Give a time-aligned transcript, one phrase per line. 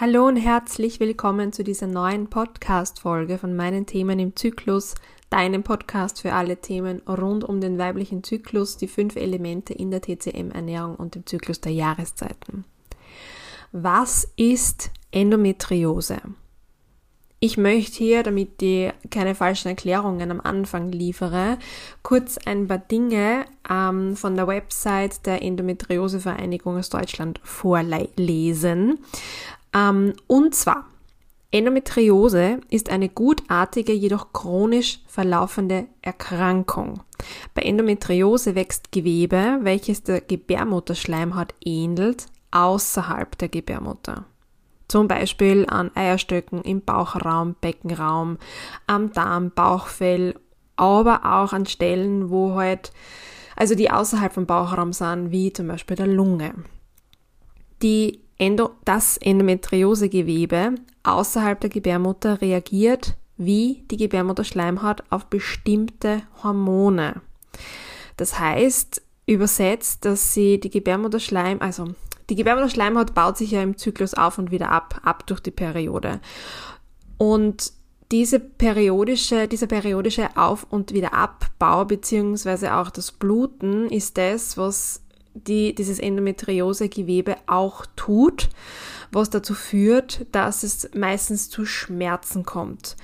[0.00, 4.96] Hallo und herzlich willkommen zu dieser neuen Podcast-Folge von meinen Themen im Zyklus,
[5.30, 10.02] deinem Podcast für alle Themen rund um den weiblichen Zyklus, die fünf Elemente in der
[10.02, 12.64] TCM-Ernährung und dem Zyklus der Jahreszeiten.
[13.70, 16.20] Was ist Endometriose?
[17.44, 21.58] Ich möchte hier, damit ich keine falschen Erklärungen am Anfang liefere,
[22.02, 29.00] kurz ein paar Dinge ähm, von der Website der Endometriose-Vereinigung aus Deutschland vorlesen.
[29.74, 30.86] Ähm, und zwar,
[31.50, 37.02] Endometriose ist eine gutartige, jedoch chronisch verlaufende Erkrankung.
[37.54, 44.24] Bei Endometriose wächst Gewebe, welches der Gebärmutterschleimhaut ähnelt, außerhalb der Gebärmutter.
[44.88, 48.38] Zum Beispiel an Eierstöcken im Bauchraum, Beckenraum,
[48.86, 50.34] am Darm, Bauchfell,
[50.76, 52.92] aber auch an Stellen, wo halt,
[53.54, 56.54] also die außerhalb vom Bauchraum sind, wie zum Beispiel der Lunge.
[57.82, 67.20] Die Endo, das Endometriosegewebe außerhalb der Gebärmutter reagiert wie die Gebärmutterschleimhaut auf bestimmte Hormone.
[68.16, 71.94] Das heißt, übersetzt, dass sie die Gebärmutterschleim, also
[72.30, 76.20] die Gebärmutterschleimhaut baut sich ja im Zyklus auf und wieder ab, ab durch die Periode.
[77.18, 77.72] Und
[78.12, 85.03] diese periodische, dieser periodische Auf- und Wiederabbau beziehungsweise auch das Bluten ist das, was
[85.34, 88.48] die dieses Endometriosegewebe auch tut,
[89.12, 92.96] was dazu führt, dass es meistens zu Schmerzen kommt.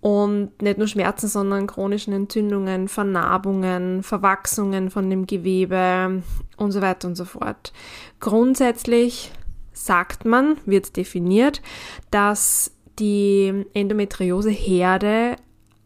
[0.00, 6.22] Und nicht nur Schmerzen, sondern chronischen Entzündungen, Vernarbungen, Verwachsungen von dem Gewebe
[6.56, 7.72] und so weiter und so fort.
[8.20, 9.32] Grundsätzlich
[9.72, 11.60] sagt man, wird definiert,
[12.10, 15.36] dass die Endometrioseherde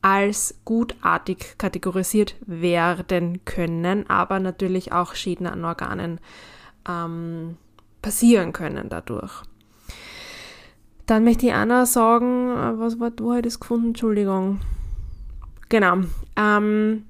[0.02, 6.20] als gutartig kategorisiert werden können, aber natürlich auch Schäden an Organen
[6.88, 7.56] ähm,
[8.02, 9.42] passieren können dadurch.
[11.06, 13.88] Dann möchte ich noch sagen, äh, was war, ich das gefunden?
[13.88, 14.60] Entschuldigung.
[15.68, 15.98] Genau.
[16.36, 17.04] Ähm,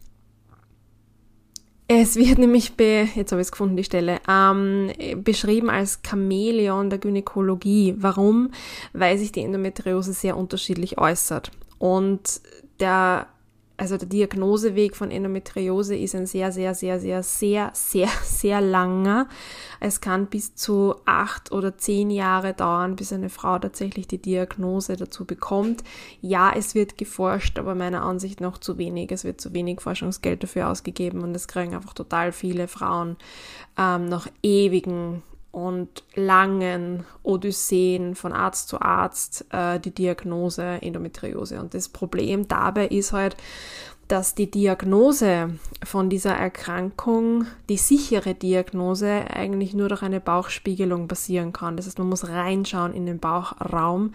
[1.86, 4.92] es wird nämlich, be, jetzt habe ich es gefunden, die Stelle, ähm,
[5.24, 7.96] beschrieben als Chamäleon der Gynäkologie.
[7.98, 8.52] Warum?
[8.92, 11.50] Weil sich die Endometriose sehr unterschiedlich äußert.
[11.78, 12.40] Und
[12.80, 13.26] der,
[13.76, 19.28] also der Diagnoseweg von Endometriose ist ein sehr, sehr, sehr, sehr, sehr, sehr, sehr langer.
[19.80, 24.96] Es kann bis zu acht oder zehn Jahre dauern, bis eine Frau tatsächlich die Diagnose
[24.96, 25.82] dazu bekommt.
[26.20, 29.12] Ja, es wird geforscht, aber meiner Ansicht nach zu wenig.
[29.12, 33.16] Es wird zu wenig Forschungsgeld dafür ausgegeben und es kriegen einfach total viele Frauen
[33.78, 35.22] ähm, nach ewigen
[35.52, 41.60] und langen Odysseen von Arzt zu Arzt äh, die Diagnose Endometriose.
[41.60, 43.36] Und das Problem dabei ist halt,
[44.10, 45.50] dass die Diagnose
[45.84, 51.76] von dieser Erkrankung, die sichere Diagnose, eigentlich nur durch eine Bauchspiegelung passieren kann.
[51.76, 54.12] Das heißt, man muss reinschauen in den Bauchraum,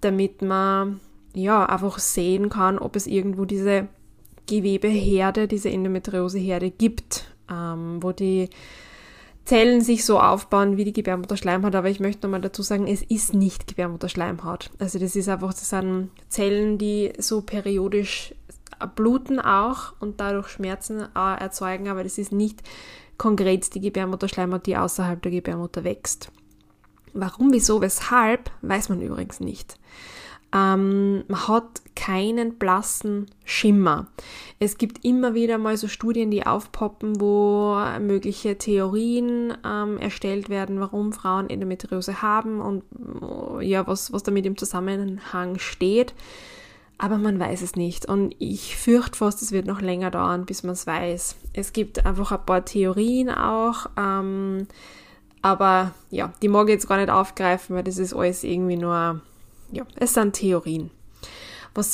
[0.00, 0.98] damit man
[1.34, 3.86] ja einfach sehen kann, ob es irgendwo diese
[4.48, 8.48] Gewebeherde, diese Endometrioseherde gibt, ähm, wo die
[9.48, 13.32] Zellen sich so aufbauen wie die Gebärmutterschleimhaut, aber ich möchte nochmal dazu sagen, es ist
[13.32, 14.68] nicht Gebärmutterschleimhaut.
[14.78, 18.34] Also das ist einfach, das sind Zellen, die so periodisch
[18.94, 22.62] bluten auch und dadurch Schmerzen äh, erzeugen, aber das ist nicht
[23.16, 26.30] konkret die Gebärmutterschleimhaut, die außerhalb der Gebärmutter wächst.
[27.14, 29.78] Warum, wieso, weshalb, weiß man übrigens nicht.
[30.54, 34.06] Ähm, man hat keinen blassen Schimmer.
[34.58, 40.80] Es gibt immer wieder mal so Studien, die aufpoppen, wo mögliche Theorien ähm, erstellt werden,
[40.80, 42.82] warum Frauen Endometriose haben und
[43.60, 46.14] ja, was, was damit im Zusammenhang steht.
[46.98, 48.06] Aber man weiß es nicht.
[48.06, 51.36] Und ich fürchte fast, es wird noch länger dauern, bis man es weiß.
[51.52, 53.86] Es gibt einfach ein paar Theorien auch.
[53.96, 54.66] Ähm,
[55.40, 59.20] aber ja, die mag ich jetzt gar nicht aufgreifen, weil das ist alles irgendwie nur
[59.72, 60.90] ja, es sind Theorien.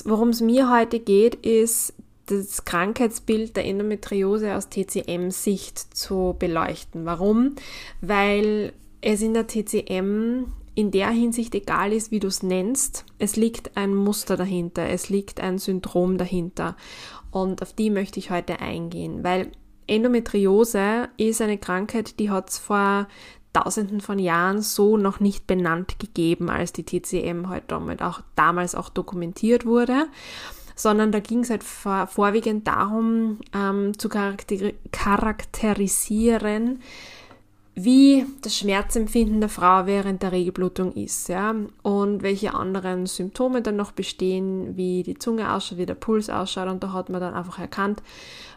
[0.04, 1.94] worum es mir heute geht, ist
[2.26, 7.04] das Krankheitsbild der Endometriose aus TCM-Sicht zu beleuchten.
[7.04, 7.56] Warum?
[8.00, 13.04] Weil es in der TCM in der Hinsicht egal ist, wie du es nennst.
[13.18, 16.76] Es liegt ein Muster dahinter, es liegt ein Syndrom dahinter.
[17.30, 19.52] Und auf die möchte ich heute eingehen, weil
[19.86, 23.06] Endometriose ist eine Krankheit, die hat es vor
[23.54, 28.74] Tausenden von Jahren so noch nicht benannt gegeben, als die TCM halt damit auch damals
[28.74, 30.06] auch dokumentiert wurde,
[30.76, 36.80] sondern da ging es halt vor, vorwiegend darum, ähm, zu charakter charakterisieren,
[37.76, 43.76] wie das Schmerzempfinden der Frau während der Regelblutung ist, ja, und welche anderen Symptome dann
[43.76, 47.34] noch bestehen, wie die Zunge ausschaut, wie der Puls ausschaut, und da hat man dann
[47.34, 48.02] einfach erkannt,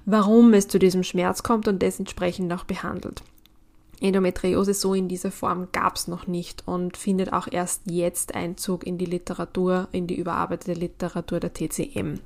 [0.05, 3.23] warum es zu diesem Schmerz kommt und das entsprechend auch behandelt.
[3.99, 8.85] Endometriose so in dieser Form gab es noch nicht und findet auch erst jetzt Einzug
[8.85, 12.19] in die Literatur, in die überarbeitete Literatur der TCM.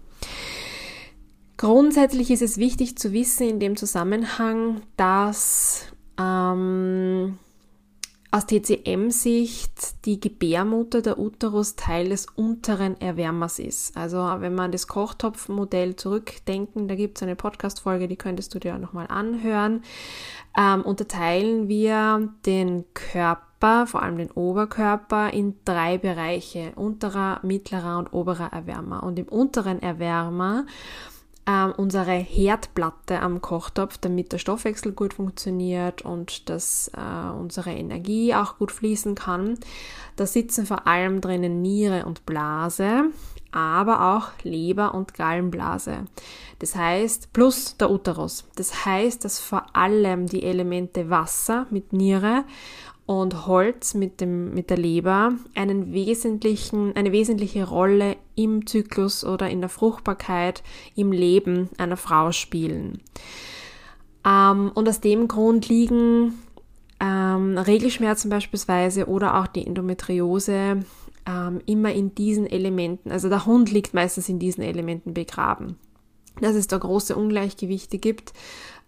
[1.57, 5.85] Grundsätzlich ist es wichtig zu wissen in dem Zusammenhang, dass
[6.19, 7.37] ähm,
[8.31, 13.97] aus TCM-Sicht die Gebärmutter der Uterus Teil des unteren Erwärmers ist.
[13.97, 18.75] Also wenn man das Kochtopfmodell zurückdenken, da gibt es eine Podcast-Folge, die könntest du dir
[18.75, 19.83] auch nochmal anhören,
[20.57, 28.13] ähm, unterteilen wir den Körper, vor allem den Oberkörper, in drei Bereiche, unterer, mittlerer und
[28.13, 29.03] oberer Erwärmer.
[29.03, 30.65] Und im unteren Erwärmer
[31.47, 38.35] ähm, unsere Herdplatte am Kochtopf, damit der Stoffwechsel gut funktioniert und dass äh, unsere Energie
[38.35, 39.57] auch gut fließen kann.
[40.15, 43.05] Da sitzen vor allem drinnen Niere und Blase,
[43.51, 46.05] aber auch Leber und Gallenblase.
[46.59, 48.45] Das heißt, plus der Uterus.
[48.55, 52.43] Das heißt, dass vor allem die Elemente Wasser mit Niere
[53.11, 59.49] und Holz mit, dem, mit der Leber einen wesentlichen, eine wesentliche Rolle im Zyklus oder
[59.49, 60.63] in der Fruchtbarkeit,
[60.95, 63.01] im Leben einer Frau spielen.
[64.25, 66.39] Ähm, und aus dem Grund liegen
[67.01, 70.85] ähm, Regelschmerzen beispielsweise oder auch die Endometriose
[71.25, 75.75] ähm, immer in diesen Elementen, also der Hund liegt meistens in diesen Elementen begraben.
[76.39, 78.31] Dass es da große Ungleichgewichte gibt,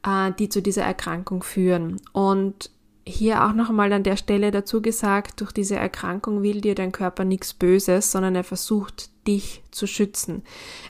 [0.08, 2.00] äh, die zu dieser Erkrankung führen.
[2.14, 2.72] Und
[3.06, 6.92] hier auch noch einmal an der Stelle dazu gesagt, durch diese Erkrankung will dir dein
[6.92, 10.44] Körper nichts Böses, sondern er versucht dich zu schützen.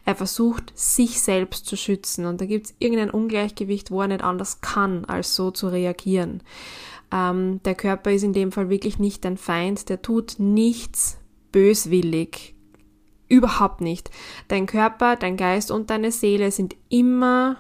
[0.06, 4.24] Er versucht sich selbst zu schützen und da gibt es irgendein Ungleichgewicht, wo er nicht
[4.24, 6.42] anders kann, als so zu reagieren.
[7.12, 11.18] Ähm, der Körper ist in dem Fall wirklich nicht dein Feind, der tut nichts
[11.52, 12.56] böswillig.
[13.28, 14.12] Überhaupt nicht.
[14.48, 17.58] Dein Körper, dein Geist und deine Seele sind immer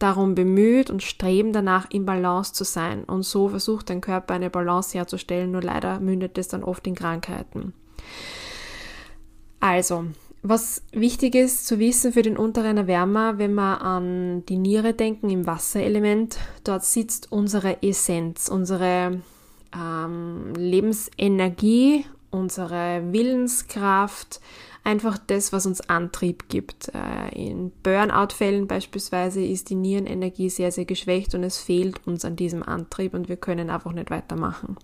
[0.00, 3.04] darum bemüht und streben danach, im Balance zu sein.
[3.04, 6.94] Und so versucht dein Körper eine Balance herzustellen, nur leider mündet es dann oft in
[6.94, 7.72] Krankheiten.
[9.60, 10.06] Also,
[10.42, 15.28] was wichtig ist zu wissen für den unteren Erwärmer, wenn wir an die Niere denken,
[15.28, 19.20] im Wasserelement, dort sitzt unsere Essenz, unsere
[19.76, 24.40] ähm, Lebensenergie, unsere Willenskraft,
[24.84, 26.90] einfach das, was uns Antrieb gibt.
[26.94, 32.36] Äh, in Burnout-Fällen beispielsweise ist die Nierenenergie sehr, sehr geschwächt und es fehlt uns an
[32.36, 34.76] diesem Antrieb und wir können einfach nicht weitermachen.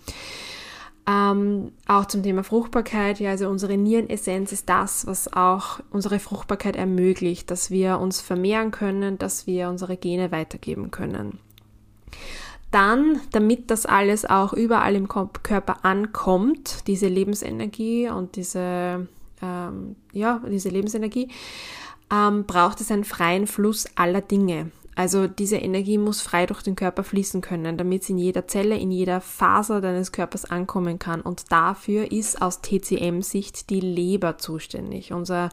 [1.09, 6.75] Ähm, auch zum Thema Fruchtbarkeit, ja, also unsere Nierenessenz ist das, was auch unsere Fruchtbarkeit
[6.75, 11.39] ermöglicht, dass wir uns vermehren können, dass wir unsere Gene weitergeben können.
[12.73, 19.07] Dann, damit das alles auch überall im Körper ankommt, diese Lebensenergie und diese
[19.43, 21.29] ähm, ja, diese Lebensenergie,
[22.13, 24.71] ähm, braucht es einen freien Fluss aller Dinge.
[24.97, 28.79] Also diese Energie muss frei durch den Körper fließen können, damit sie in jeder Zelle,
[28.79, 31.21] in jeder Faser deines Körpers ankommen kann.
[31.21, 35.51] Und dafür ist aus TCM-Sicht die Leber zuständig, unser,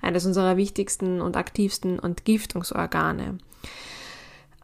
[0.00, 3.38] eines unserer wichtigsten und aktivsten Entgiftungsorgane.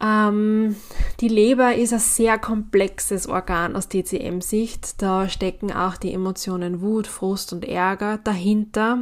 [0.03, 0.77] Ähm,
[1.21, 5.03] die Leber ist ein sehr komplexes Organ aus TCM-Sicht.
[5.03, 9.01] Da stecken auch die Emotionen Wut, Frust und Ärger dahinter.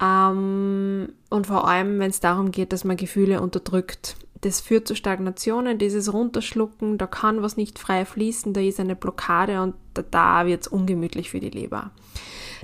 [0.00, 4.16] Ähm, und vor allem, wenn es darum geht, dass man Gefühle unterdrückt.
[4.42, 8.96] Das führt zu Stagnationen, dieses Runterschlucken, da kann was nicht frei fließen, da ist eine
[8.96, 11.90] Blockade und da, da wird es ungemütlich für die Leber.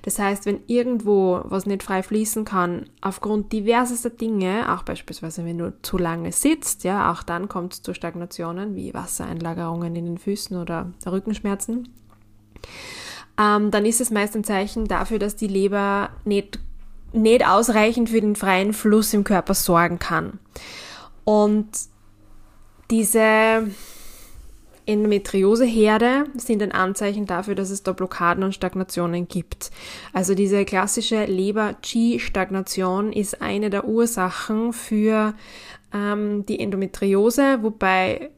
[0.07, 5.59] Das heißt, wenn irgendwo was nicht frei fließen kann, aufgrund diversester Dinge, auch beispielsweise wenn
[5.59, 10.19] du zu lange sitzt, ja, auch dann kommt es zu Stagnationen wie Wassereinlagerungen in den
[10.19, 11.89] Füßen oder Rückenschmerzen,
[13.37, 16.61] ähm, dann ist es meist ein Zeichen dafür, dass die Leber nicht,
[17.13, 20.39] nicht ausreichend für den freien Fluss im Körper sorgen kann.
[21.25, 21.67] Und
[22.93, 23.67] diese
[24.87, 29.71] Endometrioseherde sind ein Anzeichen dafür, dass es da Blockaden und Stagnationen gibt.
[30.13, 35.35] Also diese klassische Leber-Qi-Stagnation ist eine der Ursachen für
[35.93, 38.31] ähm, die Endometriose, wobei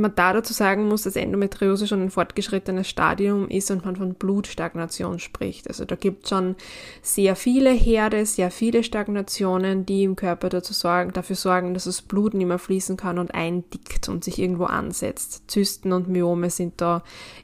[0.00, 4.14] man da dazu sagen muss, dass Endometriose schon ein fortgeschrittenes Stadium ist und man von
[4.14, 5.68] Blutstagnation spricht.
[5.68, 6.56] Also da gibt es schon
[7.02, 12.02] sehr viele Herde, sehr viele Stagnationen, die im Körper dazu sorgen, dafür sorgen, dass das
[12.02, 15.44] Blut nicht mehr fließen kann und eindickt und sich irgendwo ansetzt.
[15.48, 17.02] Zysten und Myome sind da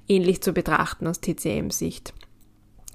[0.08, 2.14] ähnlich zu betrachten aus TCM-Sicht.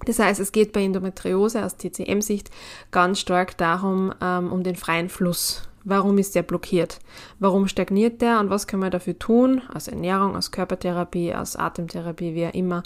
[0.06, 2.52] Das heißt, es geht bei Endometriose aus TCM-Sicht
[2.92, 7.00] ganz stark darum, ähm, um den freien Fluss Warum ist der blockiert?
[7.40, 12.34] Warum stagniert der und was können wir dafür tun, aus Ernährung, aus Körpertherapie, aus Atemtherapie,
[12.34, 12.84] wie auch immer,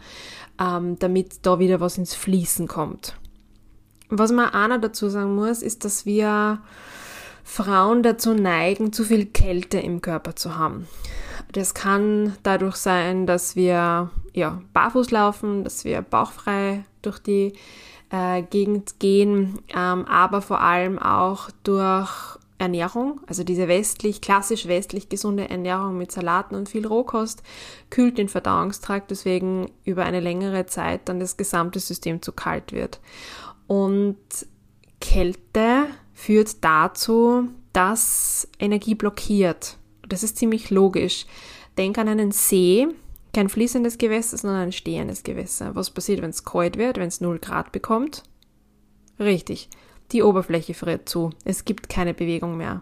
[0.61, 3.15] ähm, damit da wieder was ins Fließen kommt?
[4.09, 6.59] Was man auch noch dazu sagen muss, ist, dass wir
[7.45, 10.85] Frauen dazu neigen, zu viel Kälte im Körper zu haben.
[11.53, 17.53] Das kann dadurch sein, dass wir ja, barfuß laufen, dass wir bauchfrei durch die
[18.11, 25.09] äh, Gegend gehen, ähm, aber vor allem auch durch Ernährung, also diese westlich, klassisch westlich
[25.09, 27.41] gesunde Ernährung mit Salaten und viel Rohkost,
[27.89, 32.99] kühlt den Verdauungstrakt, deswegen über eine längere Zeit dann das gesamte System zu kalt wird.
[33.65, 34.17] Und
[34.99, 39.77] Kälte führt dazu, dass Energie blockiert.
[40.07, 41.25] Das ist ziemlich logisch.
[41.77, 42.87] Denk an einen See,
[43.33, 45.75] kein fließendes Gewässer, sondern ein stehendes Gewässer.
[45.75, 48.23] Was passiert, wenn es kalt wird, wenn es 0 Grad bekommt?
[49.19, 49.69] Richtig,
[50.11, 51.31] die Oberfläche friert zu.
[51.45, 52.81] Es gibt keine Bewegung mehr.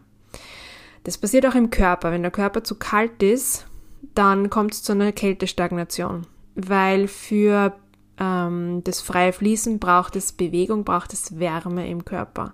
[1.03, 2.11] Das passiert auch im Körper.
[2.11, 3.65] Wenn der Körper zu kalt ist,
[4.13, 7.73] dann kommt es zu einer Kältestagnation, weil für
[8.19, 12.53] ähm, das freie Fließen braucht es Bewegung, braucht es Wärme im Körper.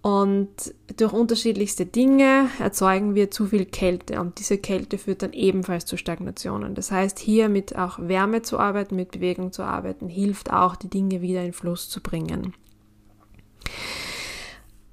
[0.00, 0.48] Und
[0.96, 5.96] durch unterschiedlichste Dinge erzeugen wir zu viel Kälte und diese Kälte führt dann ebenfalls zu
[5.96, 6.74] Stagnationen.
[6.74, 10.88] Das heißt, hier mit auch Wärme zu arbeiten, mit Bewegung zu arbeiten, hilft auch, die
[10.88, 12.54] Dinge wieder in Fluss zu bringen.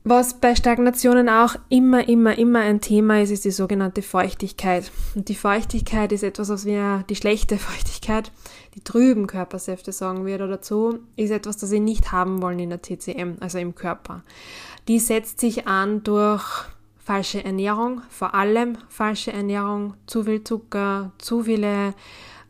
[0.08, 4.92] Was bei Stagnationen auch immer, immer, immer ein Thema ist, ist die sogenannte Feuchtigkeit.
[5.16, 8.32] Und die Feuchtigkeit ist etwas, was wir, die schlechte Feuchtigkeit,
[8.76, 12.70] die trüben Körpersäfte sagen wir da dazu, ist etwas, das wir nicht haben wollen in
[12.70, 14.22] der TCM, also im Körper.
[14.88, 16.66] Die setzt sich an durch
[17.04, 21.96] falsche Ernährung, vor allem falsche Ernährung, zu viel Zucker, zu viele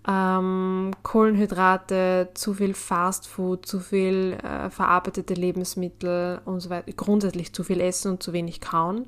[0.07, 7.63] ähm, Kohlenhydrate, zu viel Fastfood, zu viel äh, verarbeitete Lebensmittel und so weiter, grundsätzlich zu
[7.63, 9.07] viel Essen und zu wenig Kauen.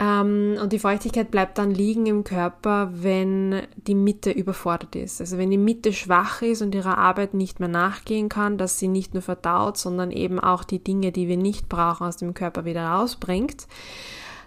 [0.00, 5.20] Ähm, und die Feuchtigkeit bleibt dann liegen im Körper, wenn die Mitte überfordert ist.
[5.20, 8.88] Also wenn die Mitte schwach ist und ihrer Arbeit nicht mehr nachgehen kann, dass sie
[8.88, 12.64] nicht nur verdaut, sondern eben auch die Dinge, die wir nicht brauchen, aus dem Körper
[12.64, 13.68] wieder rausbringt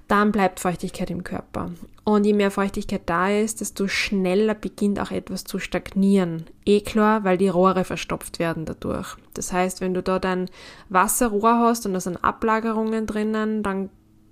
[0.08, 1.72] dann bleibt Feuchtigkeit im Körper.
[2.04, 6.46] Und je mehr Feuchtigkeit da ist, desto schneller beginnt auch etwas zu stagnieren.
[6.66, 9.18] Eh klar, weil die Rohre verstopft werden dadurch.
[9.34, 10.50] Das heißt, wenn du dort ein
[10.90, 13.90] Wasserrohr hast und da sind Ablagerungen drinnen, dann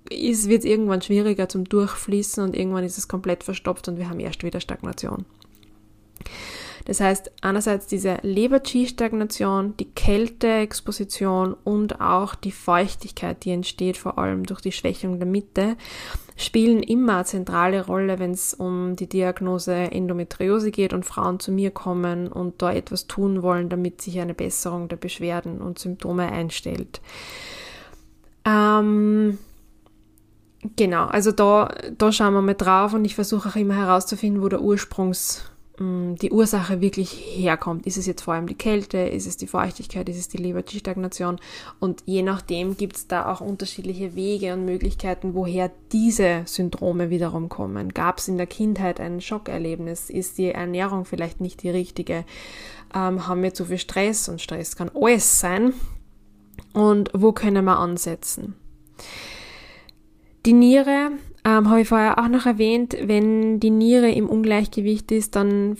[0.08, 4.20] wird es irgendwann schwieriger zum Durchfließen und irgendwann ist es komplett verstopft und wir haben
[4.20, 5.26] erst wieder Stagnation.
[6.86, 14.46] Das heißt, einerseits diese Leber-Qi-Stagnation, die Kälteexposition und auch die Feuchtigkeit, die entsteht vor allem
[14.46, 15.76] durch die Schwächung der Mitte,
[16.36, 21.50] spielen immer eine zentrale Rolle, wenn es um die Diagnose Endometriose geht und Frauen zu
[21.50, 26.30] mir kommen und da etwas tun wollen, damit sich eine Besserung der Beschwerden und Symptome
[26.30, 27.00] einstellt.
[28.44, 29.38] Ähm,
[30.76, 34.48] genau, also da, da schauen wir mal drauf und ich versuche auch immer herauszufinden, wo
[34.48, 37.86] der Ursprungs die Ursache wirklich herkommt.
[37.86, 41.38] Ist es jetzt vor allem die Kälte, ist es die Feuchtigkeit, ist es die Leberstagnation?
[41.80, 47.50] Und je nachdem gibt es da auch unterschiedliche Wege und Möglichkeiten, woher diese Syndrome wiederum
[47.50, 47.92] kommen.
[47.92, 50.08] Gab es in der Kindheit ein Schockerlebnis?
[50.08, 52.24] Ist die Ernährung vielleicht nicht die richtige?
[52.94, 54.30] Ähm, haben wir zu viel Stress?
[54.30, 55.74] Und Stress kann alles sein.
[56.72, 58.54] Und wo können wir ansetzen?
[60.46, 61.10] Die Niere
[61.46, 65.76] ähm, Habe ich vorher auch noch erwähnt, wenn die Niere im Ungleichgewicht ist, dann,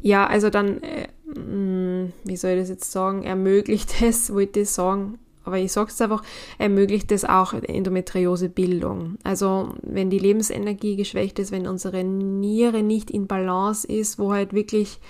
[0.00, 4.70] ja, also dann, äh, mm, wie soll ich das jetzt sagen, ermöglicht es, wollte ich
[4.70, 6.22] sagen, aber ich sage es einfach,
[6.58, 9.18] ermöglicht es auch Endometriosebildung.
[9.24, 14.52] Also wenn die Lebensenergie geschwächt ist, wenn unsere Niere nicht in Balance ist, wo halt
[14.52, 15.00] wirklich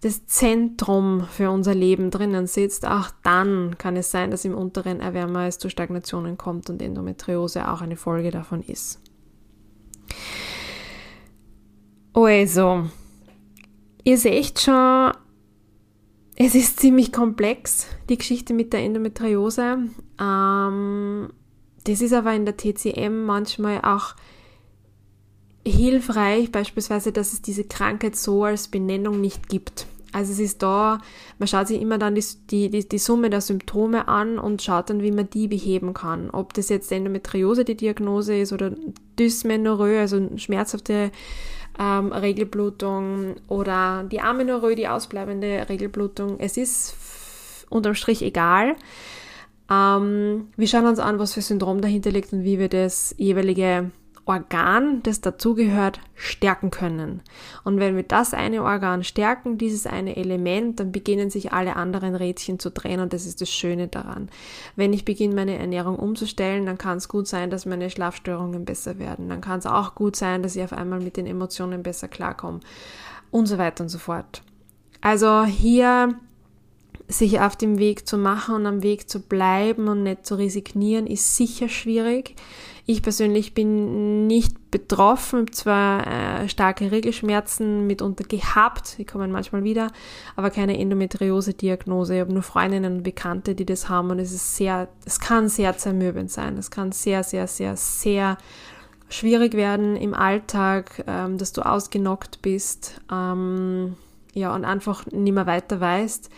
[0.00, 5.00] das Zentrum für unser Leben drinnen sitzt, auch dann kann es sein, dass im unteren
[5.00, 9.00] Erwärmer es zu Stagnationen kommt und Endometriose auch eine Folge davon ist.
[12.12, 12.88] Also,
[14.04, 15.12] ihr seht schon,
[16.36, 19.78] es ist ziemlich komplex, die Geschichte mit der Endometriose.
[20.20, 21.32] Ähm,
[21.84, 24.14] das ist aber in der TCM manchmal auch
[25.70, 29.86] hilfreich, beispielsweise, dass es diese Krankheit so als Benennung nicht gibt.
[30.12, 30.98] Also es ist da,
[31.38, 35.02] man schaut sich immer dann die, die, die Summe der Symptome an und schaut dann,
[35.02, 36.30] wie man die beheben kann.
[36.30, 38.72] Ob das jetzt Endometriose die Diagnose ist oder
[39.18, 41.10] Dysmenorrhoe, also schmerzhafte
[41.78, 46.40] ähm, Regelblutung oder die Amenorrhoe, die ausbleibende Regelblutung.
[46.40, 48.76] Es ist unterm Strich egal.
[49.70, 53.90] Ähm, wir schauen uns an, was für Syndrom dahinter liegt und wie wir das jeweilige
[54.26, 57.22] Organ, das dazugehört, stärken können.
[57.62, 62.16] Und wenn wir das eine Organ stärken, dieses eine Element, dann beginnen sich alle anderen
[62.16, 64.28] Rädchen zu drehen und das ist das Schöne daran.
[64.74, 68.98] Wenn ich beginne, meine Ernährung umzustellen, dann kann es gut sein, dass meine Schlafstörungen besser
[68.98, 69.28] werden.
[69.28, 72.60] Dann kann es auch gut sein, dass ich auf einmal mit den Emotionen besser klarkomme
[73.30, 74.42] und so weiter und so fort.
[75.00, 76.16] Also hier
[77.08, 81.06] sich auf dem Weg zu machen und am Weg zu bleiben und nicht zu resignieren,
[81.06, 82.34] ist sicher schwierig.
[82.88, 89.90] Ich persönlich bin nicht betroffen, zwar äh, starke Regelschmerzen mitunter gehabt, die kommen manchmal wieder,
[90.36, 92.14] aber keine Endometriose-Diagnose.
[92.14, 95.48] Ich habe nur Freundinnen und Bekannte, die das haben und es ist sehr, es kann
[95.48, 96.56] sehr zermürbend sein.
[96.58, 98.38] Es kann sehr, sehr, sehr, sehr
[99.08, 103.96] schwierig werden im Alltag, ähm, dass du ausgenockt bist, ähm,
[104.32, 106.30] ja, und einfach nicht mehr weiter weißt.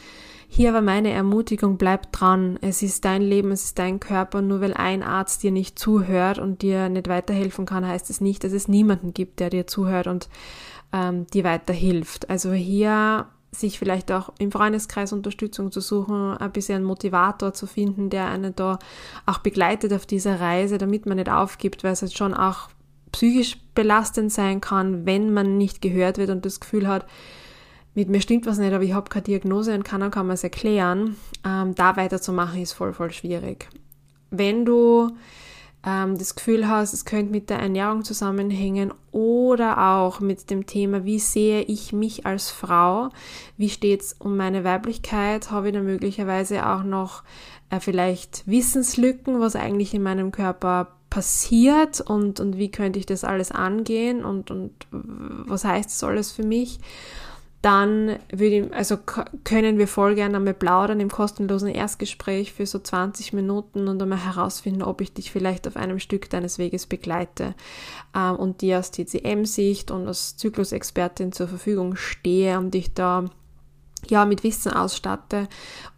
[0.50, 2.58] Hier war meine Ermutigung, bleib dran.
[2.62, 4.40] Es ist dein Leben, es ist dein Körper.
[4.40, 8.42] Nur weil ein Arzt dir nicht zuhört und dir nicht weiterhelfen kann, heißt es nicht,
[8.42, 10.28] dass es niemanden gibt, der dir zuhört und
[10.92, 12.30] ähm, dir weiterhilft.
[12.30, 17.66] Also hier sich vielleicht auch im Freundeskreis Unterstützung zu suchen, ein bisschen einen Motivator zu
[17.66, 18.78] finden, der einen da
[19.26, 22.68] auch begleitet auf dieser Reise, damit man nicht aufgibt, weil es halt schon auch
[23.12, 27.06] psychisch belastend sein kann, wenn man nicht gehört wird und das Gefühl hat,
[27.94, 30.44] mit mir stimmt was nicht, aber ich habe keine Diagnose und keiner kann mir es
[30.44, 31.16] erklären.
[31.44, 33.68] Ähm, da weiterzumachen ist voll, voll schwierig.
[34.30, 35.10] Wenn du
[35.84, 41.04] ähm, das Gefühl hast, es könnte mit der Ernährung zusammenhängen oder auch mit dem Thema,
[41.04, 43.10] wie sehe ich mich als Frau,
[43.56, 47.22] wie steht es um meine Weiblichkeit, habe ich da möglicherweise auch noch
[47.70, 53.24] äh, vielleicht Wissenslücken, was eigentlich in meinem Körper passiert und, und wie könnte ich das
[53.24, 56.80] alles angehen und, und was heißt das alles für mich
[57.62, 58.96] dann würde, also
[59.42, 64.24] können wir voll gerne einmal plaudern im kostenlosen Erstgespräch für so 20 Minuten und einmal
[64.24, 67.54] herausfinden, ob ich dich vielleicht auf einem Stück deines Weges begleite
[68.14, 73.24] ähm, und dir aus TCM-Sicht und als Zyklusexpertin zur Verfügung stehe, um dich da
[74.08, 75.48] ja, mit Wissen ausstatte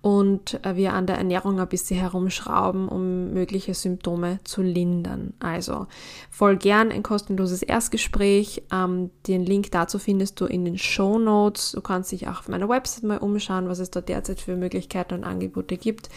[0.03, 5.35] und äh, wir an der Ernährung ein bisschen herumschrauben, um mögliche Symptome zu lindern.
[5.39, 5.87] Also
[6.31, 8.63] voll gern ein kostenloses Erstgespräch.
[8.73, 11.73] Ähm, den Link dazu findest du in den Show Notes.
[11.73, 15.15] Du kannst dich auch auf meiner Website mal umschauen, was es da derzeit für Möglichkeiten
[15.15, 16.09] und Angebote gibt.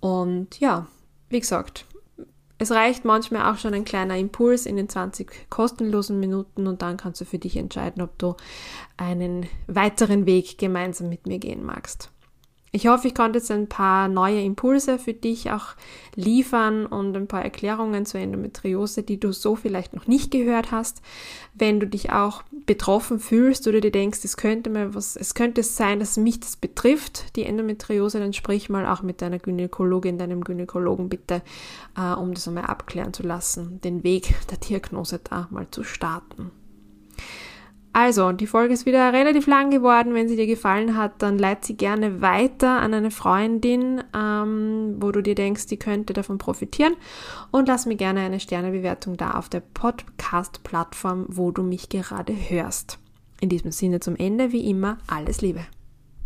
[0.00, 0.86] Und ja,
[1.28, 1.86] wie gesagt,
[2.62, 6.96] es reicht manchmal auch schon ein kleiner Impuls in den 20 kostenlosen Minuten und dann
[6.96, 8.36] kannst du für dich entscheiden, ob du
[8.96, 12.11] einen weiteren Weg gemeinsam mit mir gehen magst.
[12.74, 15.74] Ich hoffe, ich konnte jetzt ein paar neue Impulse für dich auch
[16.14, 21.02] liefern und ein paar Erklärungen zur Endometriose, die du so vielleicht noch nicht gehört hast.
[21.52, 25.62] Wenn du dich auch betroffen fühlst oder dir denkst, es könnte mal was, es könnte
[25.62, 30.42] sein, dass mich das betrifft, die Endometriose, dann sprich mal auch mit deiner Gynäkologin, deinem
[30.42, 31.42] Gynäkologen bitte,
[31.94, 36.50] äh, um das einmal abklären zu lassen, den Weg der Diagnose da mal zu starten.
[37.94, 40.14] Also, die Folge ist wieder relativ lang geworden.
[40.14, 45.12] Wenn sie dir gefallen hat, dann leite sie gerne weiter an eine Freundin, ähm, wo
[45.12, 46.94] du dir denkst, die könnte davon profitieren.
[47.50, 52.98] Und lass mir gerne eine Sternebewertung da auf der Podcast-Plattform, wo du mich gerade hörst.
[53.40, 55.66] In diesem Sinne zum Ende, wie immer, alles Liebe.